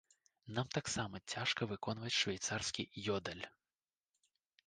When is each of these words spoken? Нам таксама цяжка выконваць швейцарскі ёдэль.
Нам 0.55 0.67
таксама 0.77 1.19
цяжка 1.33 1.67
выконваць 1.73 2.15
швейцарскі 2.21 2.87
ёдэль. 3.17 3.45